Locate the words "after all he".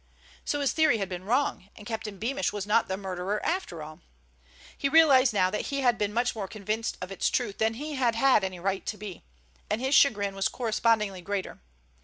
3.45-4.89